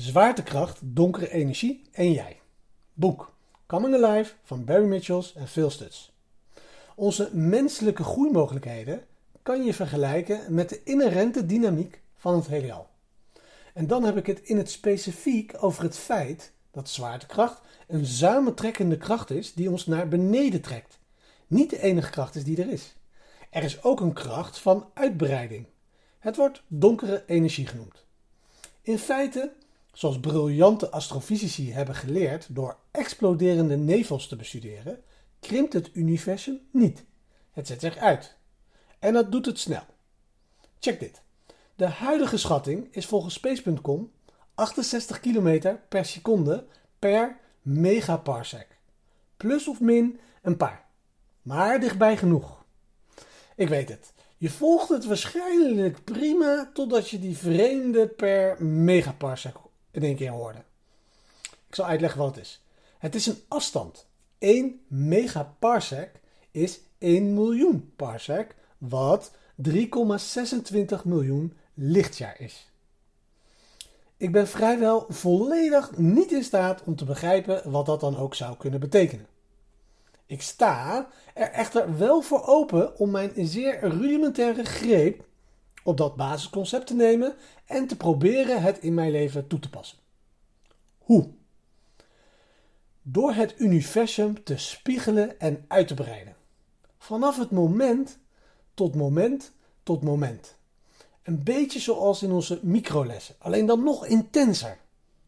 Zwaartekracht, 0.00 0.78
donkere 0.82 1.30
energie 1.30 1.82
en 1.92 2.12
jij. 2.12 2.40
Boek 2.92 3.34
Coming 3.66 4.04
Alive 4.04 4.32
van 4.42 4.64
Barry 4.64 4.86
Mitchells 4.86 5.34
en 5.34 5.48
Phil 5.48 5.70
Stutz. 5.70 6.10
Onze 6.94 7.30
menselijke 7.32 8.04
groeimogelijkheden 8.04 9.04
kan 9.42 9.64
je 9.64 9.74
vergelijken 9.74 10.54
met 10.54 10.68
de 10.68 10.82
inherente 10.82 11.46
dynamiek 11.46 12.00
van 12.16 12.34
het 12.34 12.46
heelal. 12.46 12.88
En 13.74 13.86
dan 13.86 14.04
heb 14.04 14.16
ik 14.16 14.26
het 14.26 14.40
in 14.40 14.56
het 14.56 14.70
specifiek 14.70 15.54
over 15.58 15.82
het 15.82 15.96
feit 15.96 16.52
dat 16.70 16.88
zwaartekracht 16.88 17.60
een 17.86 18.06
samentrekkende 18.06 18.96
kracht 18.96 19.30
is 19.30 19.54
die 19.54 19.70
ons 19.70 19.86
naar 19.86 20.08
beneden 20.08 20.60
trekt. 20.60 20.98
Niet 21.46 21.70
de 21.70 21.80
enige 21.80 22.10
kracht 22.10 22.34
is 22.34 22.44
die 22.44 22.62
er 22.62 22.72
is. 22.72 22.96
Er 23.50 23.62
is 23.62 23.82
ook 23.82 24.00
een 24.00 24.12
kracht 24.12 24.58
van 24.58 24.90
uitbreiding. 24.94 25.66
Het 26.18 26.36
wordt 26.36 26.62
donkere 26.66 27.22
energie 27.26 27.66
genoemd. 27.66 28.04
In 28.82 28.98
feite, 28.98 29.52
zoals 29.92 30.20
briljante 30.20 30.90
astrofysici 30.90 31.72
hebben 31.72 31.94
geleerd 31.94 32.54
door 32.54 32.76
exploderende 32.90 33.76
nevels 33.76 34.28
te 34.28 34.36
bestuderen, 34.36 35.02
krimpt 35.40 35.72
het 35.72 35.90
universum 35.92 36.60
niet. 36.70 37.04
Het 37.50 37.66
zet 37.66 37.80
zich 37.80 37.96
uit. 37.96 38.36
En 38.98 39.12
dat 39.12 39.32
doet 39.32 39.46
het 39.46 39.58
snel. 39.58 39.84
Check 40.78 41.00
dit. 41.00 41.22
De 41.74 41.86
huidige 41.86 42.36
schatting 42.36 42.88
is 42.90 43.06
volgens 43.06 43.34
Space.com 43.34 44.10
68 44.54 45.20
km 45.20 45.76
per 45.88 46.04
seconde 46.04 46.66
per 46.98 47.38
megaparsec. 47.62 48.66
Plus 49.36 49.68
of 49.68 49.80
min 49.80 50.20
een 50.42 50.56
paar. 50.56 50.84
Maar 51.42 51.80
dichtbij 51.80 52.16
genoeg. 52.16 52.64
Ik 53.56 53.68
weet 53.68 53.88
het. 53.88 54.12
Je 54.36 54.50
volgt 54.50 54.88
het 54.88 55.04
waarschijnlijk 55.04 56.04
prima 56.04 56.70
totdat 56.74 57.08
je 57.08 57.18
die 57.18 57.36
vreemde 57.36 58.06
per 58.06 58.64
megaparsec 58.64 59.56
in 59.90 60.02
één 60.02 60.16
keer 60.16 60.30
hoorde. 60.30 60.62
Ik 61.42 61.74
zal 61.74 61.86
uitleggen 61.86 62.20
wat 62.20 62.34
het 62.34 62.44
is. 62.44 62.62
Het 62.98 63.14
is 63.14 63.26
een 63.26 63.42
afstand. 63.48 64.06
1 64.38 64.80
megaparsec 64.86 66.10
is 66.50 66.80
1 66.98 67.34
miljoen 67.34 67.92
parsec, 67.96 68.54
wat 68.78 69.30
3,26 69.68 69.76
miljoen 71.04 71.56
lichtjaar 71.74 72.40
is. 72.40 72.70
Ik 74.16 74.32
ben 74.32 74.48
vrijwel 74.48 75.06
volledig 75.08 75.96
niet 75.96 76.32
in 76.32 76.44
staat 76.44 76.82
om 76.84 76.96
te 76.96 77.04
begrijpen 77.04 77.70
wat 77.70 77.86
dat 77.86 78.00
dan 78.00 78.16
ook 78.16 78.34
zou 78.34 78.56
kunnen 78.56 78.80
betekenen. 78.80 79.26
Ik 80.26 80.42
sta 80.42 81.08
er 81.34 81.50
echter 81.50 81.98
wel 81.98 82.20
voor 82.20 82.46
open 82.46 82.98
om 82.98 83.10
mijn 83.10 83.32
zeer 83.36 83.80
rudimentaire 83.80 84.64
greep 84.64 85.24
op 85.82 85.96
dat 85.96 86.16
basisconcept 86.16 86.86
te 86.86 86.94
nemen 86.94 87.34
en 87.64 87.86
te 87.86 87.96
proberen 87.96 88.62
het 88.62 88.78
in 88.78 88.94
mijn 88.94 89.10
leven 89.10 89.46
toe 89.46 89.58
te 89.58 89.70
passen. 89.70 89.98
Hoe? 90.98 91.28
Door 93.02 93.32
het 93.32 93.54
universum 93.58 94.44
te 94.44 94.56
spiegelen 94.56 95.40
en 95.40 95.64
uit 95.68 95.88
te 95.88 95.94
breiden. 95.94 96.36
Vanaf 96.98 97.38
het 97.38 97.50
moment 97.50 98.18
tot 98.74 98.94
moment 98.94 99.52
tot 99.82 100.02
moment. 100.02 100.56
Een 101.22 101.42
beetje 101.42 101.80
zoals 101.80 102.22
in 102.22 102.32
onze 102.32 102.60
microlessen, 102.62 103.34
alleen 103.38 103.66
dan 103.66 103.84
nog 103.84 104.06
intenser. 104.06 104.78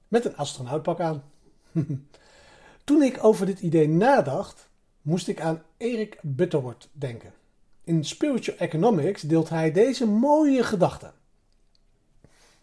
Met 0.08 0.24
een 0.24 0.36
astronautpak 0.36 1.00
aan. 1.00 1.22
Toen 2.84 3.02
ik 3.02 3.24
over 3.24 3.46
dit 3.46 3.60
idee 3.60 3.88
nadacht, 3.88 4.68
moest 5.02 5.28
ik 5.28 5.40
aan 5.40 5.62
Erik 5.76 6.18
Butterworth 6.22 6.88
denken. 6.92 7.32
In 7.84 8.04
Spiritual 8.04 8.56
Economics 8.58 9.22
deelt 9.22 9.48
hij 9.48 9.72
deze 9.72 10.06
mooie 10.06 10.62
gedachte. 10.62 11.12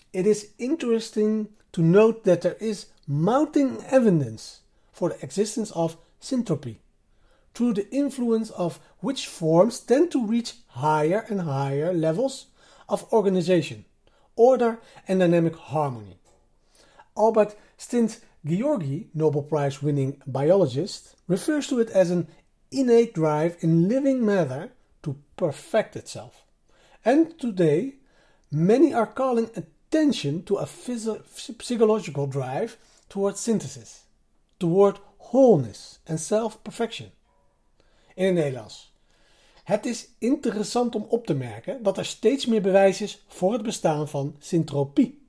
It 0.09 0.25
is 0.25 0.47
interesting 0.55 1.49
to 1.69 1.81
note 1.81 2.19
that 2.23 2.41
there 2.41 2.57
is 2.57 2.87
mounting 3.05 3.81
evidence 3.89 4.59
for 4.91 5.09
the 5.09 5.17
existence 5.19 5.73
of 5.73 5.97
syntropy, 6.19 6.77
through 7.51 7.73
the 7.73 7.89
influence 7.89 8.53
of 8.53 8.79
which 8.99 9.27
forms 9.27 9.79
tend 9.79 10.11
to 10.11 10.25
reach 10.25 10.55
higher 10.67 11.25
and 11.29 11.41
higher 11.41 11.93
levels 11.93 12.51
of 12.85 13.05
organization, 13.11 13.85
order 14.35 14.79
and 15.07 15.19
dynamic 15.19 15.55
harmony. 15.55 16.17
Albert 17.13 17.55
Stint 17.77 18.19
Georgi, 18.45 19.09
Nobel 19.13 19.43
Prize 19.43 19.81
winning 19.81 20.21
biologist, 20.25 21.15
refers 21.27 21.67
to 21.67 21.79
it 21.79 21.89
as 21.89 22.09
an 22.09 22.27
innate 22.71 23.13
drive 23.13 23.57
in 23.59 23.89
living 23.89 24.25
matter 24.25 24.71
to 25.01 25.15
perfect 25.35 25.95
itself. 25.95 26.45
And 27.01 27.39
today, 27.39 27.95
many 28.49 28.93
are 28.93 29.13
calling 29.13 29.49
attention 29.55 30.43
to 30.43 30.57
a 30.57 30.67
psychological 31.59 32.27
drive 32.27 32.77
toward 33.07 33.37
synthesis, 33.37 34.05
toward 34.57 34.99
wholeness 35.17 35.99
and 36.05 36.19
self 36.19 36.61
perfection. 36.61 37.11
In 38.15 38.25
het 38.25 38.33
Nederlands. 38.33 38.93
Het 39.63 39.85
is 39.85 40.09
interessant 40.17 40.95
om 40.95 41.05
op 41.09 41.25
te 41.25 41.33
merken 41.33 41.83
dat 41.83 41.97
er 41.97 42.05
steeds 42.05 42.45
meer 42.45 42.61
bewijs 42.61 43.01
is 43.01 43.23
voor 43.27 43.53
het 43.53 43.61
bestaan 43.61 44.07
van 44.07 44.35
syntropie. 44.39 45.27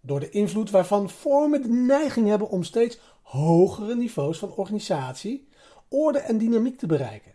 Door 0.00 0.20
de 0.20 0.30
invloed 0.30 0.70
waarvan 0.70 1.10
vormen 1.10 1.62
de 1.62 1.68
neiging 1.68 2.28
hebben 2.28 2.48
om 2.48 2.62
steeds 2.62 2.98
hogere 3.22 3.94
niveaus 3.94 4.38
van 4.38 4.54
organisatie, 4.54 5.48
orde 5.88 6.18
en 6.18 6.38
dynamiek 6.38 6.78
te 6.78 6.86
bereiken. 6.86 7.31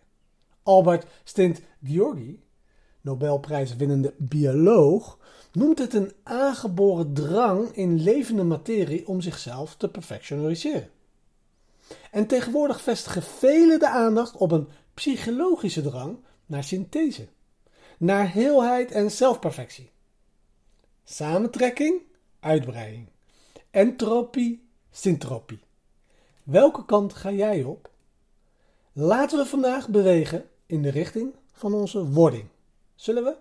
Albert 0.68 1.06
Stint 1.24 1.60
Georgi, 1.84 2.42
Nobelprijswinnende 3.00 4.14
bioloog, 4.16 5.18
noemt 5.52 5.78
het 5.78 5.94
een 5.94 6.12
aangeboren 6.22 7.14
drang 7.14 7.70
in 7.70 8.00
levende 8.00 8.42
materie 8.42 9.06
om 9.06 9.20
zichzelf 9.20 9.76
te 9.76 9.88
perfectionaliseren. 9.88 10.90
En 12.10 12.26
tegenwoordig 12.26 12.80
vestigen 12.80 13.22
velen 13.22 13.78
de 13.78 13.88
aandacht 13.88 14.36
op 14.36 14.52
een 14.52 14.68
psychologische 14.94 15.82
drang 15.82 16.18
naar 16.46 16.64
synthese, 16.64 17.28
naar 17.98 18.32
heelheid 18.32 18.90
en 18.90 19.10
zelfperfectie. 19.10 19.90
Samentrekking, 21.04 22.00
uitbreiding. 22.40 23.08
Entropie, 23.70 24.68
syntropie. 24.90 25.60
Welke 26.42 26.84
kant 26.84 27.14
ga 27.14 27.30
jij 27.30 27.62
op? 27.62 27.90
Laten 28.92 29.38
we 29.38 29.46
vandaag 29.46 29.88
bewegen 29.88 30.48
in 30.68 30.82
de 30.82 30.90
richting 30.90 31.34
van 31.52 31.74
onze 31.74 32.04
wording. 32.04 32.48
Zullen 32.94 33.24
we? 33.24 33.36